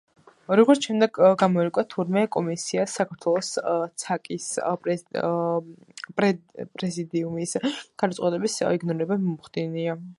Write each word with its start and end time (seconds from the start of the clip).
როგორც 0.59 0.85
შემდეგ 0.87 1.17
გამოირკვა, 1.41 1.83
თურმე 1.93 2.23
კომისიას 2.35 2.95
საქართველოს 3.01 3.51
ცაკ-ის 4.05 4.47
პრეზიდიუმის 6.21 7.55
გადაწყვეტილების 7.65 8.61
იგნორირება 8.73 9.19
მოუხდენია. 9.29 9.99